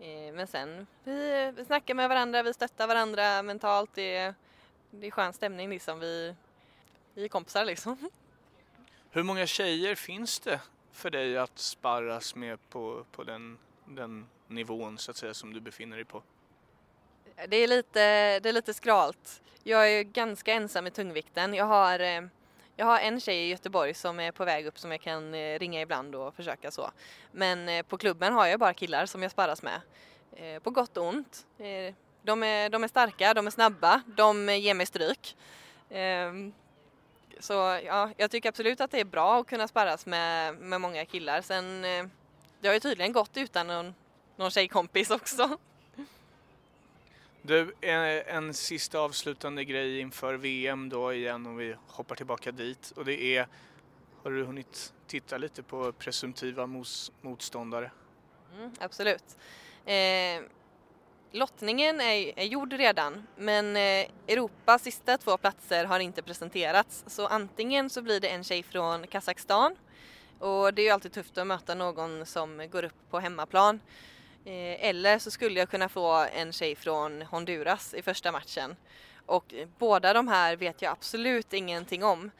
[0.00, 3.90] Eh, men sen, vi, vi snackar med varandra, vi stöttar varandra mentalt.
[3.94, 4.34] Det är,
[4.90, 6.00] det är skön stämning liksom.
[6.00, 6.34] Vi,
[7.14, 8.10] vi är kompisar liksom.
[9.10, 10.60] Hur många tjejer finns det
[10.92, 15.60] för dig att sparras med på, på den, den nivån så att säga som du
[15.60, 16.22] befinner dig på?
[17.48, 19.42] Det är lite, det är lite skralt.
[19.62, 21.54] Jag är ganska ensam i tungvikten.
[21.54, 22.22] Jag har eh,
[22.80, 25.58] jag har en tjej i Göteborg som är på väg upp som jag kan eh,
[25.58, 26.90] ringa ibland och försöka så.
[27.32, 29.80] Men eh, på klubben har jag bara killar som jag sparras med.
[30.36, 31.46] Eh, på gott och ont.
[32.22, 35.36] De är, de är starka, de är snabba, de ger mig stryk.
[35.90, 36.52] Ehm,
[37.38, 37.52] så
[37.84, 41.40] ja, jag tycker absolut att det är bra att kunna sparras med, med många killar.
[41.42, 41.82] Sen,
[42.60, 43.94] det har ju tydligen gått utan någon,
[44.36, 45.58] någon tjejkompis också.
[47.42, 52.92] Du, en, en sista avslutande grej inför VM då igen om vi hoppar tillbaka dit
[52.96, 53.48] och det är,
[54.22, 57.90] har du hunnit titta lite på presumtiva mos, motståndare?
[58.56, 59.36] Mm, absolut.
[59.84, 60.42] Eh,
[61.32, 67.26] lottningen är, är gjord redan men eh, Europas sista två platser har inte presenterats så
[67.26, 69.76] antingen så blir det en tjej från Kazakstan
[70.38, 74.19] och det är ju alltid tufft att möta någon som går upp på hemmaplan Eh,
[74.44, 78.76] Eh, eller så skulle jag kunna få en tjej från Honduras i första matchen.
[79.26, 82.30] Och eh, båda de här vet jag absolut ingenting om.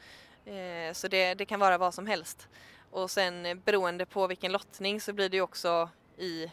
[0.45, 2.47] Eh, så det, det kan vara vad som helst.
[2.91, 6.51] Och sen beroende på vilken lottning så blir det också i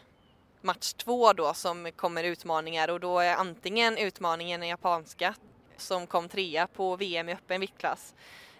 [0.61, 5.35] match två då som kommer utmaningar och då är antingen utmaningen i japanska
[5.77, 8.13] som kom trea på VM i öppen viktklass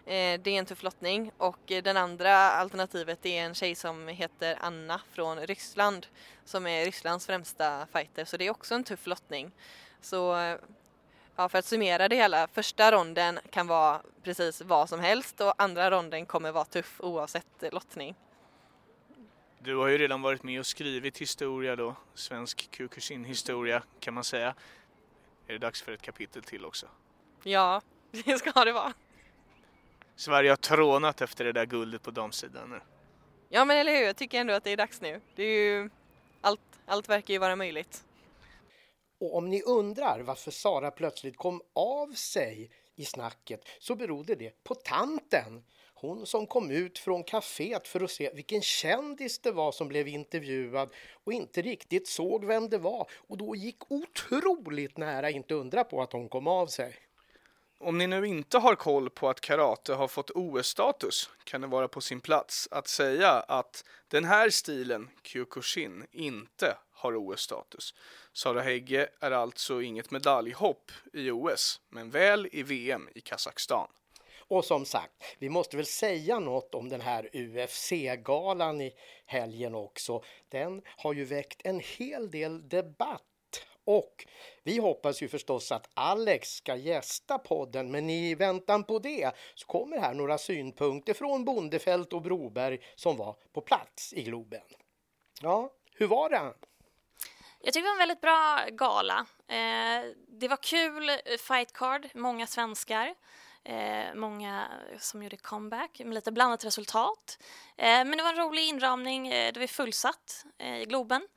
[0.06, 4.58] det är en tuff lottning och eh, den andra alternativet är en tjej som heter
[4.62, 6.08] Anna från Ryssland
[6.46, 9.52] som är Rysslands främsta fighter så det är också en tuff lottning.
[10.02, 10.58] Så eh,
[11.36, 15.54] ja, för att summera det hela, första ronden kan vara precis vad som helst och
[15.58, 18.16] andra ronden kommer vara tuff oavsett lottning.
[19.62, 24.56] Du har ju redan varit med och skrivit historia då, svensk Kyokushin-historia kan man säga.
[25.48, 26.88] Är det dags för ett kapitel till också?
[27.44, 27.82] Ja,
[28.12, 28.94] det ska det vara.
[30.20, 32.80] Sverige har trånat efter det där guldet på damsidan nu.
[33.50, 35.22] Ja men eller hur, jag tycker ändå att det är dags nu.
[35.36, 35.90] Det är ju,
[36.42, 38.04] allt, allt verkar ju vara möjligt.
[39.20, 44.64] Och om ni undrar varför Sara plötsligt kom av sig i snacket så berodde det
[44.64, 45.64] på tanten.
[45.94, 50.08] Hon som kom ut från kaféet för att se vilken kändis det var som blev
[50.08, 50.90] intervjuad
[51.24, 56.02] och inte riktigt såg vem det var och då gick otroligt nära, inte undra på
[56.02, 57.09] att hon kom av sig.
[57.82, 61.88] Om ni nu inte har koll på att karate har fått OS-status kan det vara
[61.88, 67.94] på sin plats att säga att den här stilen, Kyokushin, inte har OS-status.
[68.34, 73.88] Sara Hägge är alltså inget medaljhopp i OS, men väl i VM i Kazakstan.
[74.40, 78.94] Och som sagt, vi måste väl säga något om den här UFC-galan i
[79.26, 80.24] helgen också.
[80.50, 83.29] Den har ju väckt en hel del debatt
[83.90, 84.26] och
[84.64, 89.68] vi hoppas ju förstås att Alex ska gästa podden men i väntan på det så
[89.68, 94.62] kommer här några synpunkter från Bondefält och Broberg som var på plats i Globen.
[95.42, 96.54] Ja, hur var det?
[97.62, 99.26] Jag tycker det var en väldigt bra gala.
[99.48, 101.16] Eh, det var kul eh,
[101.48, 103.16] Fight Card, många svenskar.
[103.64, 104.68] Eh, många
[105.00, 107.40] som gjorde comeback med lite blandat resultat.
[107.78, 109.28] Eh, men det var en rolig inramning.
[109.28, 111.28] Eh, det var fullsatt eh, i Globen.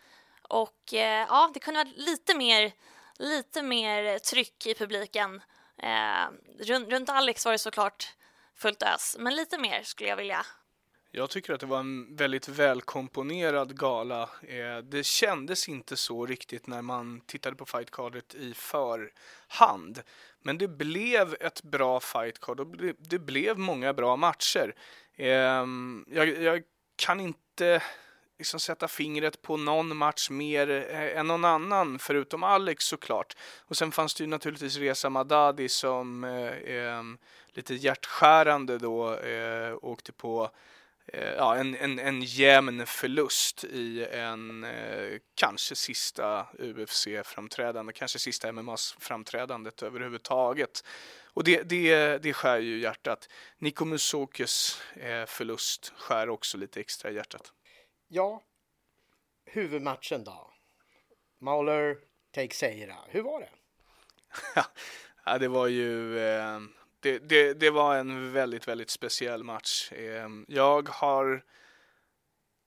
[0.53, 2.73] Och eh, ja, det kunde varit lite mer,
[3.19, 5.43] lite mer tryck i publiken.
[5.83, 8.15] Eh, runt, runt Alex var det såklart
[8.57, 10.47] fullt ös, men lite mer skulle jag vilja
[11.15, 14.23] jag tycker att det var en väldigt välkomponerad gala.
[14.23, 20.03] Eh, det kändes inte så riktigt när man tittade på fightcardet i förhand.
[20.43, 22.67] Men det blev ett bra fightcard och
[22.99, 24.75] det blev många bra matcher.
[25.17, 26.63] Ehm, jag, jag
[26.97, 27.83] kan inte
[28.43, 33.37] liksom sätta fingret på någon match mer eh, än någon annan, förutom Alex såklart.
[33.59, 37.03] Och sen fanns det ju naturligtvis Reza Madadi som eh,
[37.57, 40.51] lite hjärtskärande då eh, åkte på
[41.07, 48.53] eh, ja, en, en, en jämn förlust i en eh, kanske sista UFC-framträdande, kanske sista
[48.53, 50.85] MMA-framträdandet överhuvudtaget.
[51.35, 53.29] Och det, det, det skär ju hjärtat.
[53.59, 57.53] Niko Musokes eh, förlust skär också lite extra i hjärtat.
[58.15, 58.43] Ja,
[59.45, 60.51] huvudmatchen då?
[61.39, 61.97] Mauler,
[62.31, 62.97] take Seira.
[63.09, 63.49] hur var det?
[65.25, 66.19] ja, det var ju...
[66.19, 66.61] Eh,
[67.01, 69.93] det, det, det, var en väldigt, väldigt speciell match.
[69.93, 71.45] Eh, jag har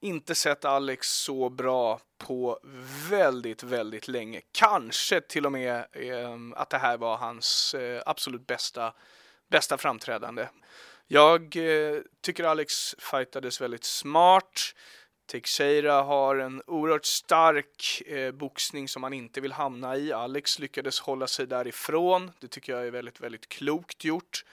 [0.01, 2.59] inte sett Alex så bra på
[3.09, 4.41] väldigt, väldigt länge.
[4.51, 8.93] Kanske till och med eh, att det här var hans eh, absolut bästa,
[9.49, 10.47] bästa framträdande.
[11.07, 14.73] Jag eh, tycker Alex fightades väldigt smart.
[15.25, 20.13] Teixeira har en oerhört stark eh, boxning som han inte vill hamna i.
[20.13, 22.31] Alex lyckades hålla sig därifrån.
[22.39, 24.45] Det tycker jag är väldigt, väldigt klokt gjort.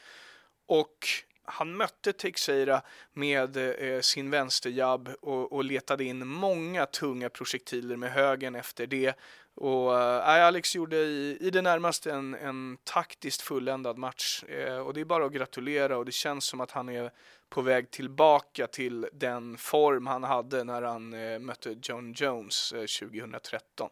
[0.66, 1.08] Och
[1.44, 2.82] han mötte Teixeira
[3.12, 9.14] med eh, sin vänsterjabb och, och letade in många tunga projektiler med högen efter det.
[9.54, 14.94] Och äh, Alex gjorde i, i det närmaste en, en taktiskt fulländad match eh, och
[14.94, 17.10] det är bara att gratulera och det känns som att han är
[17.48, 23.08] på väg tillbaka till den form han hade när han eh, mötte John Jones eh,
[23.08, 23.90] 2013.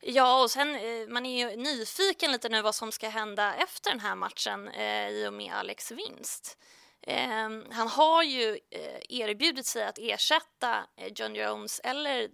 [0.00, 3.90] Ja, och sen eh, man är ju nyfiken lite nu vad som ska hända efter
[3.90, 6.58] den här matchen eh, i och med Alex vinst.
[7.02, 12.28] Eh, han har ju eh, erbjudit sig att ersätta eh, John Jones eller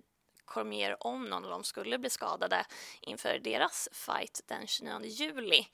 [0.51, 2.67] Cormier om någon av dem skulle bli skadade
[3.01, 5.67] inför deras fight den 29 juli.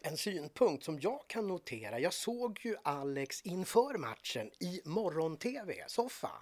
[0.00, 6.32] En synpunkt som jag kan notera, jag såg ju Alex inför matchen i morgon-tv-soffa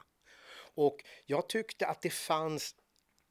[0.75, 0.96] och
[1.27, 2.75] jag tyckte att det fanns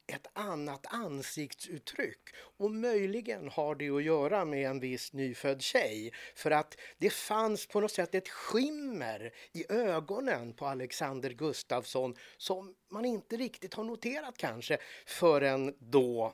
[0.08, 2.20] ett annat ansiktsuttryck
[2.58, 7.68] och möjligen har det att göra med en viss nyfödd tjej för att det fanns
[7.68, 13.84] på något sätt ett skimmer i ögonen på Alexander Gustafsson som man inte riktigt har
[13.84, 16.34] noterat kanske förrän då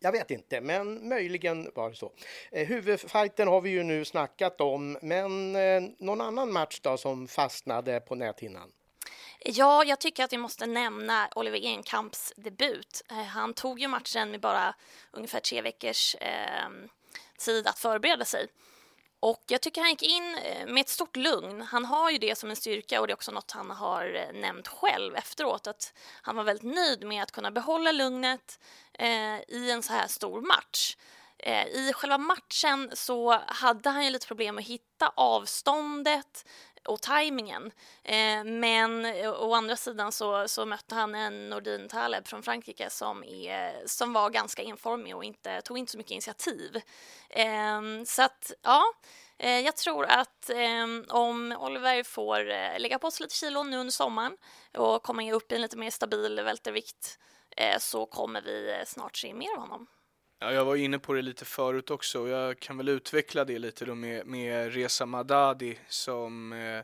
[0.00, 2.12] jag vet inte, men möjligen var det så.
[2.52, 7.28] Eh, huvudfighten har vi ju nu snackat om, men eh, någon annan match då som
[7.28, 8.72] fastnade på näthinnan?
[9.40, 13.02] Ja, jag tycker att vi måste nämna Oliver Enkamps debut.
[13.10, 14.74] Eh, han tog ju matchen med bara
[15.10, 16.68] ungefär tre veckors eh,
[17.38, 18.46] tid att förbereda sig.
[19.20, 21.62] Och jag tycker han gick in eh, med ett stort lugn.
[21.62, 24.40] Han har ju det som en styrka och det är också något han har eh,
[24.40, 28.60] nämnt själv efteråt att han var väldigt nöjd med att kunna behålla lugnet
[28.92, 30.96] eh, i en så här stor match.
[31.38, 36.48] Eh, I själva matchen så hade han ju lite problem att hitta avståndet
[36.88, 37.72] och tajmingen.
[38.04, 42.90] Eh, men eh, å andra sidan så, så mötte han en Nordin Taleb från Frankrike
[42.90, 46.80] som, är, som var ganska informig och inte, tog inte så mycket initiativ.
[47.30, 48.82] Eh, så att, ja,
[49.38, 53.78] eh, jag tror att eh, om Oliver får eh, lägga på sig lite kilon nu
[53.78, 54.36] under sommaren
[54.76, 57.18] och komma upp i en lite mer stabil vältervikt
[57.56, 59.86] eh, så kommer vi eh, snart se mer av honom.
[60.40, 63.58] Ja, jag var inne på det lite förut också och jag kan väl utveckla det
[63.58, 66.78] lite då med, med Reza Madadi som eh,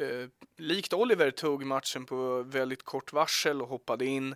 [0.00, 4.34] eh, likt Oliver tog matchen på väldigt kort varsel och hoppade in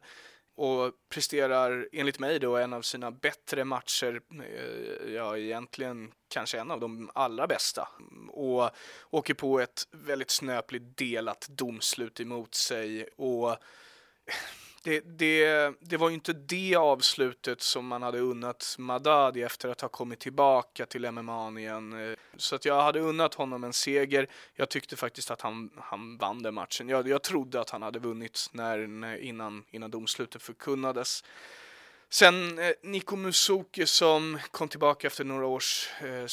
[0.56, 6.70] och presterar enligt mig då en av sina bättre matcher, eh, ja egentligen kanske en
[6.70, 7.88] av de allra bästa.
[8.28, 8.70] Och
[9.10, 13.56] åker på ett väldigt snöpligt delat domslut emot sig och
[14.86, 19.80] det, det, det var ju inte det avslutet som man hade unnat Madadi efter att
[19.80, 22.16] ha kommit tillbaka till MMA igen.
[22.36, 24.26] Så att jag hade unnat honom en seger.
[24.54, 26.88] Jag tyckte faktiskt att han, han vann den matchen.
[26.88, 31.24] Jag, jag trodde att han hade vunnit när, innan, innan domslutet förkunnades.
[32.10, 36.26] Sen eh, Niko Musoki som kom tillbaka efter några års eh,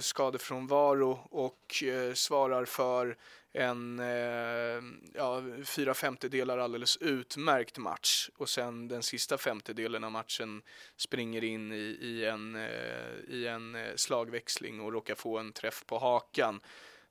[0.00, 3.16] skadefrånvaro och eh, svarar för
[3.52, 4.82] en eh,
[5.14, 10.62] ja, fyra femtedelar alldeles utmärkt match och sen den sista femtedelen av matchen
[10.96, 15.84] springer in i, i en, eh, i en eh, slagväxling och råkar få en träff
[15.86, 16.60] på hakan.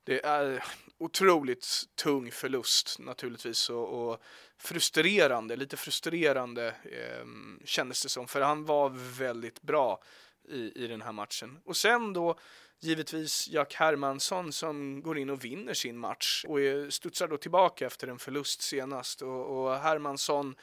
[0.04, 0.64] Det är
[0.98, 4.22] otroligt tung förlust naturligtvis och, och
[4.58, 7.26] frustrerande, lite frustrerande eh,
[7.64, 8.28] kändes det som.
[8.28, 10.02] För han var väldigt bra
[10.48, 11.58] i, i den här matchen.
[11.64, 12.38] Och sen då
[12.80, 16.58] givetvis Jack Hermansson som går in och vinner sin match och
[16.90, 19.22] studsar då tillbaka efter en förlust senast.
[19.22, 20.54] Och, och Hermansson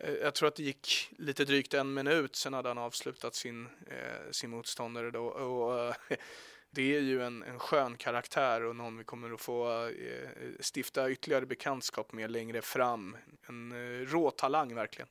[0.00, 3.66] eh, jag tror att det gick lite drygt en minut sen hade han avslutat sin,
[3.66, 5.24] eh, sin motståndare då.
[5.24, 5.94] Och eh,
[6.70, 10.28] det är ju en, en skön karaktär och någon vi kommer att få eh,
[10.74, 13.16] stifta ytterligare bekantskap med längre fram.
[13.48, 15.08] En eh, rå talang verkligen.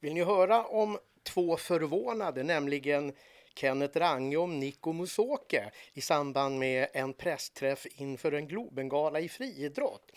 [0.00, 3.12] Vill ni höra om två förvånade, nämligen
[3.54, 10.12] Kenneth Range och Niko Musoke i samband med en pressträff inför en Globengala i friidrott.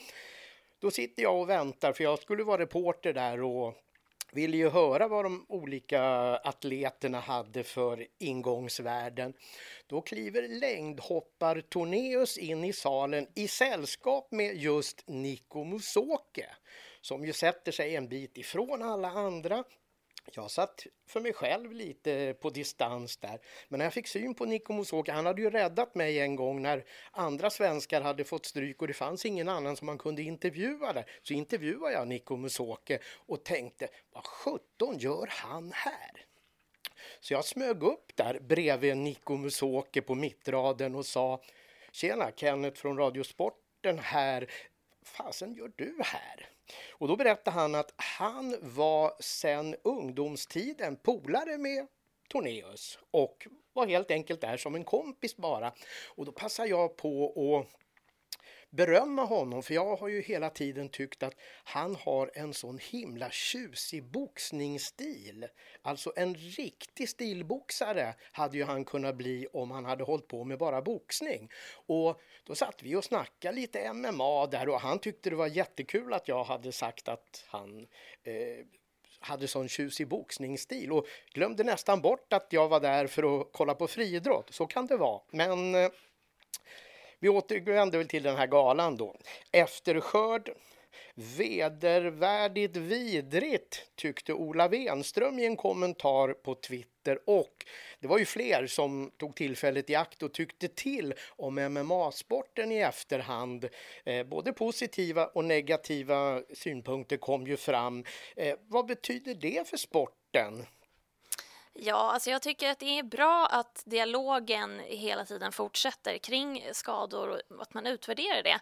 [0.80, 3.74] Då sitter jag och väntar för jag skulle vara reporter där och
[4.34, 6.04] ville ju höra vad de olika
[6.36, 9.34] atleterna hade för ingångsvärden.
[9.88, 16.46] Då kliver längdhoppar Torneus in i salen i sällskap med just Niko Musoke
[17.02, 19.64] som ju sätter sig en bit ifrån alla andra
[20.26, 23.40] jag satt för mig själv lite på distans där.
[23.70, 26.62] Men när jag fick syn på Niko Musoka, han hade ju räddat mig en gång
[26.62, 30.94] när andra svenskar hade fått stryk och det fanns ingen annan som man kunde intervjua
[30.94, 31.06] där.
[31.22, 36.26] Så intervjuade jag Niko Musoke och tänkte, vad sjutton gör han här?
[37.20, 41.42] Så jag smög upp där bredvid Niko Musoke på mittraden och sa
[41.92, 44.52] Tjena, Kenneth från Radiosporten här.
[45.04, 46.50] Fasen gör du här?
[46.90, 51.88] Och då berättade han att han var sedan ungdomstiden polare med
[52.30, 55.74] Tornéus och var helt enkelt där som en kompis bara.
[56.16, 57.81] Och då passade jag på att
[58.72, 63.32] berömma honom för jag har ju hela tiden tyckt att han har en sån himla
[63.32, 65.48] tjusig boxningsstil.
[65.82, 70.58] Alltså en riktig stilboxare hade ju han kunnat bli om han hade hållit på med
[70.58, 71.50] bara boxning.
[71.74, 76.14] Och då satt vi och snackade lite MMA där och han tyckte det var jättekul
[76.14, 77.88] att jag hade sagt att han
[78.24, 78.66] eh,
[79.20, 83.76] hade sån tjusig boxningsstil och glömde nästan bort att jag var där för att kolla
[83.76, 84.54] på friidrott.
[84.54, 85.22] Så kan det vara.
[85.32, 85.90] Men eh,
[87.22, 89.16] vi återvänder väl till den här galan då.
[89.52, 90.50] Efterskörd,
[91.16, 97.66] vedervärdigt vidrigt tyckte Ola Wenström i en kommentar på Twitter och
[98.00, 102.78] det var ju fler som tog tillfället i akt och tyckte till om MMA-sporten i
[102.80, 103.70] efterhand.
[104.06, 108.04] Eh, både positiva och negativa synpunkter kom ju fram.
[108.36, 110.66] Eh, vad betyder det för sporten?
[111.74, 117.30] Ja, alltså jag tycker att det är bra att dialogen hela tiden fortsätter kring skador
[117.30, 118.60] och att man utvärderar det.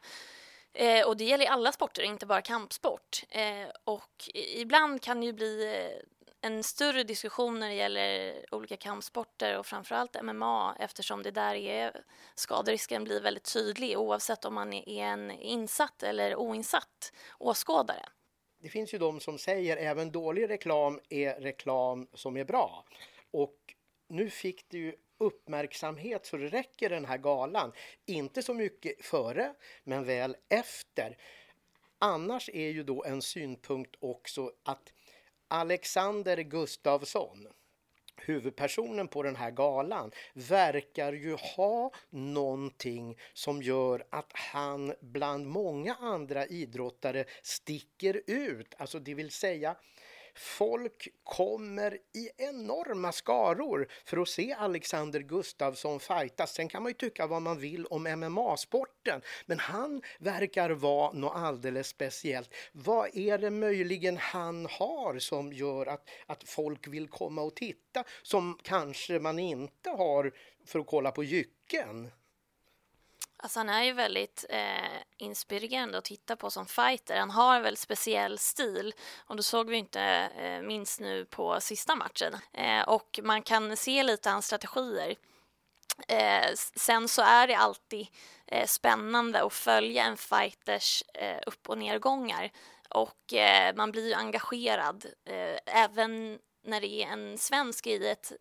[0.74, 3.23] Eh, och det gäller alla sporter, inte bara kampsport.
[3.29, 6.02] Eh, och ibland kan det ju bli eh,
[6.42, 12.04] en större diskussion när det gäller olika kampsporter och framförallt MMA eftersom det där är
[12.36, 18.06] skaderisken blir väldigt tydlig oavsett om man är en insatt eller oinsatt åskådare
[18.60, 22.86] det finns ju de som säger även dålig reklam är reklam som är bra.
[23.32, 23.76] Och
[24.08, 27.72] nu fick det ju uppmärksamhet så det räcker den här galan.
[28.06, 29.54] Inte så mycket före,
[29.84, 31.18] men väl efter.
[32.00, 34.94] Annars är ju då en synpunkt också att
[35.48, 37.48] Alexander Gustafsson
[38.26, 45.96] huvudpersonen på den här galan verkar ju ha någonting som gör att han bland många
[45.96, 48.76] andra idrottare sticker ut.
[48.78, 49.76] Alltså det vill säga
[50.40, 56.54] Folk kommer i enorma skaror för att se Alexander Gustafsson fightas.
[56.54, 61.35] Sen kan man ju tycka vad man vill om MMA-sporten, men han verkar vara något
[61.35, 62.54] alldeles speciellt.
[62.71, 68.04] Vad är det möjligen han har som gör att, att folk vill komma och titta
[68.21, 70.31] som kanske man inte har
[70.65, 72.12] för att kolla på Jycken?
[73.42, 77.19] Alltså han är ju väldigt eh, inspirerande att titta på som fighter.
[77.19, 80.02] Han har en väldigt speciell stil och det såg vi inte
[80.37, 82.33] eh, minst nu på sista matchen.
[82.54, 85.15] Eh, och man kan se lite hans strategier.
[86.08, 88.08] Eh, sen så är det alltid
[88.48, 92.52] eh, spännande att följa en fighters eh, upp och nedgångar
[92.90, 98.31] och eh, man blir ju engagerad eh, även när det är en svensk i ett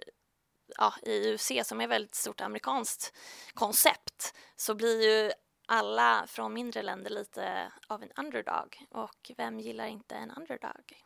[0.76, 3.16] ja, i UFC som är ett väldigt stort amerikanskt
[3.54, 5.32] koncept så blir ju
[5.66, 11.02] alla från mindre länder lite av en underdog och vem gillar inte en underdog?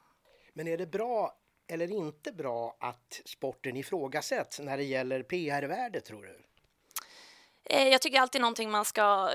[0.53, 6.23] Men är det bra eller inte bra att sporten ifrågasätts när det gäller PR-värde tror
[6.23, 6.43] du?
[7.65, 9.31] Eh, jag tycker alltid någonting man ska,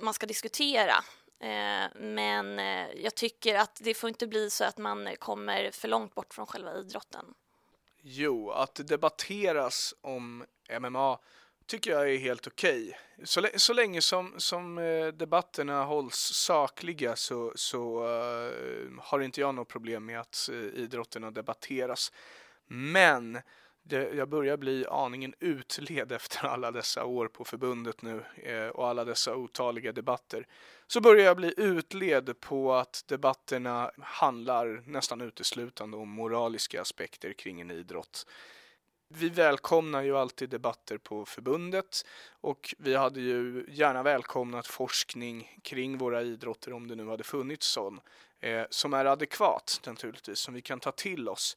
[0.00, 0.94] man ska diskutera.
[1.40, 5.88] Eh, men eh, jag tycker att det får inte bli så att man kommer för
[5.88, 7.34] långt bort från själva idrotten.
[8.08, 10.44] Jo, att debatteras om
[10.80, 11.18] MMA
[11.66, 12.82] tycker jag är helt okej.
[12.82, 13.26] Okay.
[13.26, 19.54] Så, så länge som, som eh, debatterna hålls sakliga så, så uh, har inte jag
[19.54, 22.12] något problem med att eh, uh, idrotterna debatteras.
[22.66, 23.38] Men
[23.88, 28.88] det, jag börjar bli aningen utled efter alla dessa år på förbundet nu eh, och
[28.88, 30.46] alla dessa otaliga debatter.
[30.86, 37.60] Så börjar jag bli utled på att debatterna handlar nästan uteslutande om moraliska aspekter kring
[37.60, 38.26] en idrott.
[39.08, 42.06] Vi välkomnar ju alltid debatter på förbundet
[42.40, 47.66] och vi hade ju gärna välkomnat forskning kring våra idrotter om det nu hade funnits
[47.66, 48.00] sån
[48.40, 51.56] eh, som är adekvat naturligtvis, som vi kan ta till oss.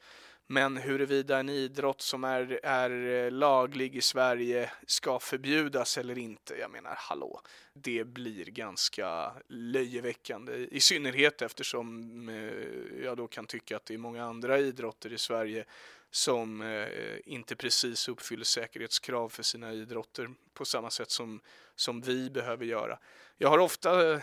[0.52, 6.56] Men huruvida en idrott som är, är eh, laglig i Sverige ska förbjudas eller inte,
[6.56, 7.42] jag menar hallå,
[7.74, 10.68] det blir ganska löjeväckande.
[10.72, 15.18] I synnerhet eftersom eh, jag då kan tycka att det är många andra idrotter i
[15.18, 15.66] Sverige
[16.12, 16.88] som eh,
[17.26, 21.42] inte precis uppfyller säkerhetskrav för sina idrotter på samma sätt som,
[21.76, 23.00] som vi behöver göra.
[23.38, 24.18] Jag har ofta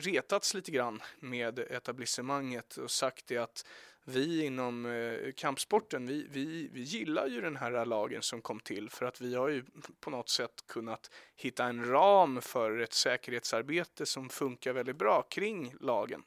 [0.00, 3.64] retats lite grann med etablissemanget och sagt det att
[4.04, 8.90] vi inom eh, kampsporten, vi, vi, vi gillar ju den här lagen som kom till
[8.90, 9.64] för att vi har ju
[10.00, 15.74] på något sätt kunnat hitta en ram för ett säkerhetsarbete som funkar väldigt bra kring
[15.80, 16.22] lagen.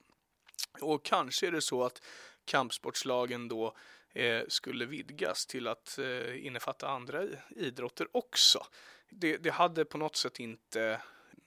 [0.81, 2.01] Och kanske är det så att
[2.45, 3.75] kampsportslagen då
[4.13, 8.65] eh, skulle vidgas till att eh, innefatta andra idrotter också.
[9.09, 11.01] Det, det hade på något sätt inte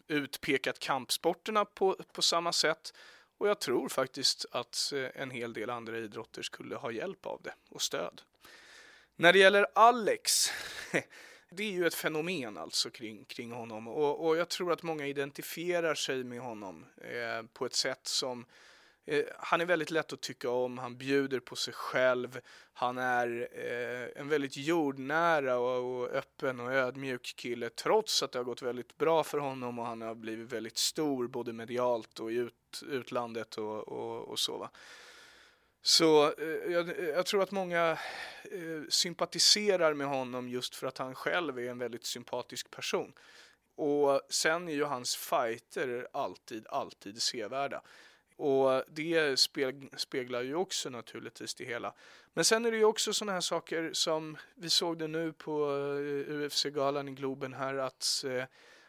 [0.09, 2.93] utpekat kampsporterna på, på samma sätt
[3.39, 7.41] och jag tror faktiskt att eh, en hel del andra idrotter skulle ha hjälp av
[7.43, 8.23] det och stöd.
[9.17, 10.51] När det gäller Alex,
[11.51, 15.07] det är ju ett fenomen alltså kring, kring honom och, och jag tror att många
[15.07, 18.47] identifierar sig med honom eh, på ett sätt som
[19.09, 22.41] Eh, han är väldigt lätt att tycka om, han bjuder på sig själv,
[22.73, 28.39] han är eh, en väldigt jordnära och, och, öppen och ödmjuk kille trots att det
[28.39, 32.33] har gått väldigt bra för honom och han har blivit väldigt stor både medialt och
[32.33, 34.59] i ut, utlandet och, och, och så.
[34.59, 34.71] Va?
[35.83, 37.91] Så eh, jag, jag, tror att många
[38.45, 43.13] eh, sympatiserar med honom just för att han själv är en väldigt sympatisk person.
[43.77, 47.83] Och sen är ju hans fighter alltid, alltid sevärda.
[48.37, 49.39] Och det
[49.97, 51.95] speglar ju också naturligtvis det hela.
[52.35, 55.71] Men sen är det ju också sådana här saker som vi såg det nu på
[56.29, 58.45] eh, UFC-galan i Globen här att eh,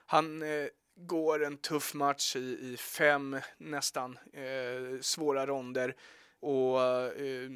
[0.05, 5.95] han eh, går en tuff match i, i fem nästan eh, svåra ronder
[6.39, 7.51] och eh,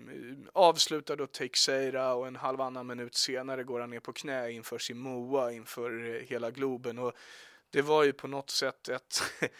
[0.53, 4.97] avslutar då Teixeira och en halvannan minut senare går han ner på knä inför sin
[4.97, 7.13] Moa inför hela Globen och
[7.69, 9.21] det var ju på något sätt ett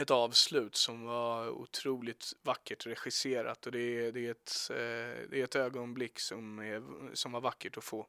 [0.00, 5.40] ett avslut som var otroligt vackert regisserat och det är, det är, ett, eh, det
[5.40, 6.82] är ett ögonblick som, är,
[7.14, 8.06] som var vackert att få.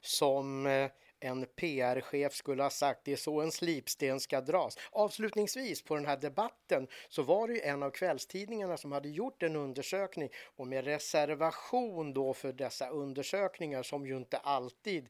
[0.00, 0.90] Som eh,
[1.20, 4.78] en PR-chef skulle ha sagt, det är så en slipsten ska dras.
[4.92, 9.42] Avslutningsvis på den här debatten så var det ju en av kvällstidningarna som hade gjort
[9.42, 15.08] en undersökning och med reservation då för dessa undersökningar som ju inte alltid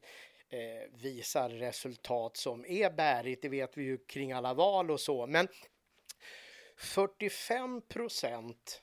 [0.49, 5.27] eh, visar resultat som är bärigt, det vet vi ju kring alla val och så.
[5.27, 5.47] Men
[6.77, 8.81] 45 procent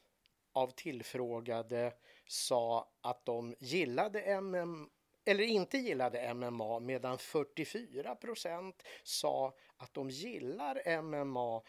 [0.52, 1.92] av tillfrågade
[2.26, 4.90] sa att de gillade MM
[5.24, 11.62] eller inte gillade MMA medan 44 procent sa att de gillar MMA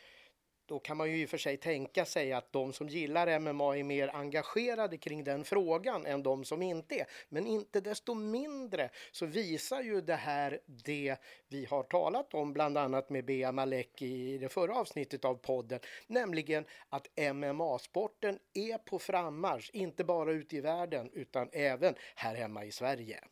[0.68, 3.78] då kan man ju i och för sig tänka sig att de som gillar MMA
[3.78, 7.07] är mer engagerade kring den frågan än de som inte är.
[7.30, 11.16] Men inte desto mindre så visar ju det här det
[11.47, 15.80] vi har talat om bland annat med Bea Malek i det förra avsnittet av podden,
[16.07, 22.66] nämligen att MMA-sporten är på frammarsch, inte bara ute i världen utan även här hemma
[22.66, 23.24] i Sverige.